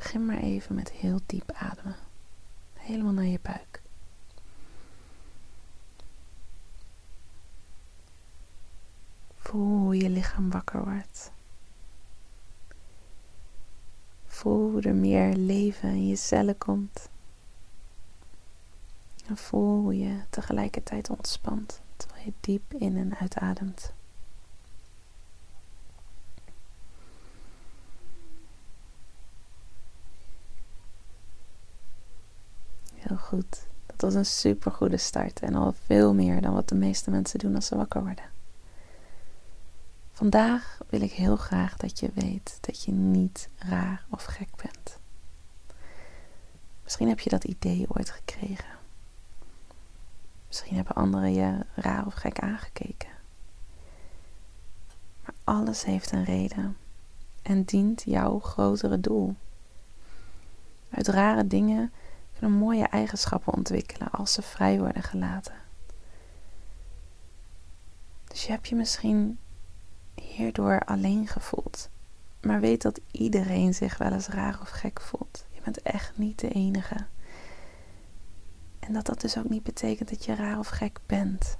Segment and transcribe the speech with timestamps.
[0.00, 1.96] Begin maar even met heel diep ademen.
[2.74, 3.82] Helemaal naar je buik.
[9.34, 11.32] Voel hoe je lichaam wakker wordt.
[14.26, 17.08] Voel hoe er meer leven in je cellen komt.
[19.26, 23.92] En voel hoe je tegelijkertijd ontspant terwijl je diep in en uitademt.
[32.94, 33.66] Heel goed.
[33.86, 37.38] Dat was een super goede start en al veel meer dan wat de meeste mensen
[37.38, 38.24] doen als ze wakker worden.
[40.12, 44.98] Vandaag wil ik heel graag dat je weet dat je niet raar of gek bent.
[46.82, 48.78] Misschien heb je dat idee ooit gekregen.
[50.46, 53.10] Misschien hebben anderen je raar of gek aangekeken.
[55.24, 56.76] Maar alles heeft een reden
[57.42, 59.34] en dient jouw grotere doel.
[60.90, 61.92] Uit rare dingen
[62.40, 65.54] kunnen mooie eigenschappen ontwikkelen als ze vrij worden gelaten.
[68.24, 69.38] Dus je hebt je misschien
[70.14, 71.88] hierdoor alleen gevoeld.
[72.40, 75.46] Maar weet dat iedereen zich wel eens raar of gek voelt.
[75.50, 77.06] Je bent echt niet de enige.
[78.78, 81.56] En dat dat dus ook niet betekent dat je raar of gek bent.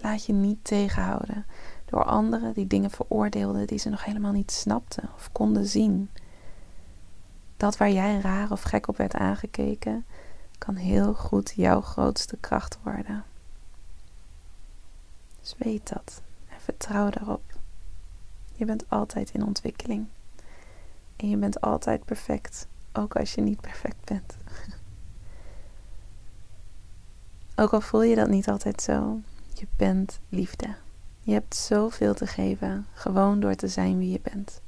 [0.00, 1.46] Laat je niet tegenhouden
[1.84, 6.10] door anderen die dingen veroordeelden die ze nog helemaal niet snapten of konden zien.
[7.64, 10.04] Dat waar jij raar of gek op werd aangekeken,
[10.58, 13.24] kan heel goed jouw grootste kracht worden.
[15.40, 17.42] Dus weet dat en vertrouw daarop.
[18.54, 20.06] Je bent altijd in ontwikkeling.
[21.16, 24.36] En je bent altijd perfect, ook als je niet perfect bent.
[27.56, 29.20] Ook al voel je dat niet altijd zo,
[29.52, 30.74] je bent liefde.
[31.20, 34.60] Je hebt zoveel te geven, gewoon door te zijn wie je bent.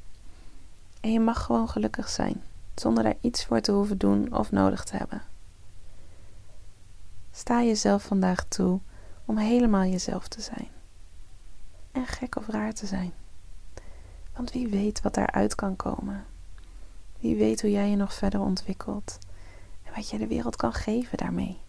[1.00, 2.42] En je mag gewoon gelukkig zijn,
[2.80, 5.22] zonder daar iets voor te hoeven doen of nodig te hebben.
[7.30, 8.80] Sta jezelf vandaag toe
[9.24, 10.68] om helemaal jezelf te zijn.
[11.92, 13.12] En gek of raar te zijn.
[14.36, 16.24] Want wie weet wat daaruit kan komen.
[17.20, 19.18] Wie weet hoe jij je nog verder ontwikkelt
[19.84, 21.60] en wat jij de wereld kan geven daarmee.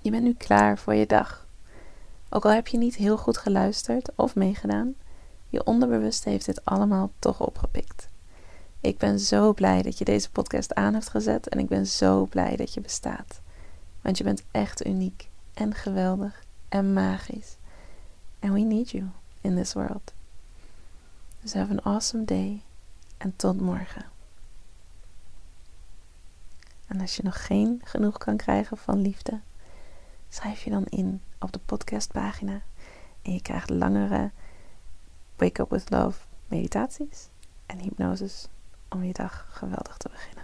[0.00, 1.46] Je bent nu klaar voor je dag.
[2.28, 4.94] Ook al heb je niet heel goed geluisterd of meegedaan,
[5.48, 8.08] je onderbewuste heeft dit allemaal toch opgepikt.
[8.84, 12.26] Ik ben zo blij dat je deze podcast aan hebt gezet en ik ben zo
[12.26, 13.40] blij dat je bestaat.
[14.00, 17.56] Want je bent echt uniek en geweldig en magisch.
[18.40, 19.04] And we need you
[19.40, 20.12] in this world.
[21.40, 22.62] Dus have an awesome day
[23.16, 24.04] en tot morgen.
[26.86, 29.40] En als je nog geen genoeg kan krijgen van liefde,
[30.28, 32.62] schrijf je dan in op de podcastpagina
[33.22, 34.30] en je krijgt langere
[35.36, 37.28] Wake Up With Love meditaties
[37.66, 38.48] en hypnoses
[38.94, 40.43] om je dag geweldig te beginnen.